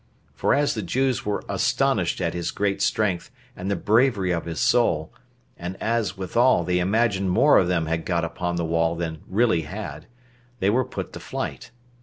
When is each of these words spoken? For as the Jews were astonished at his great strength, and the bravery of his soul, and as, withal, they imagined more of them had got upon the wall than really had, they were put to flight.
For 0.33 0.55
as 0.55 0.73
the 0.73 0.81
Jews 0.81 1.27
were 1.27 1.43
astonished 1.47 2.21
at 2.21 2.33
his 2.33 2.49
great 2.49 2.81
strength, 2.81 3.29
and 3.55 3.69
the 3.69 3.75
bravery 3.75 4.31
of 4.31 4.45
his 4.45 4.59
soul, 4.59 5.13
and 5.57 5.77
as, 5.79 6.17
withal, 6.17 6.63
they 6.63 6.79
imagined 6.79 7.29
more 7.29 7.59
of 7.59 7.67
them 7.67 7.85
had 7.85 8.03
got 8.03 8.25
upon 8.25 8.55
the 8.55 8.65
wall 8.65 8.95
than 8.95 9.21
really 9.27 9.61
had, 9.61 10.07
they 10.59 10.71
were 10.71 10.85
put 10.85 11.13
to 11.13 11.19
flight. 11.19 11.69